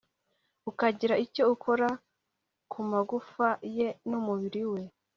ukagira 0.69 1.15
icyo 1.25 1.43
ukora 1.53 1.87
ku 2.71 2.79
magufa 2.91 3.47
ye 3.77 3.87
n'umubiri 4.09 4.63
we 4.71 4.81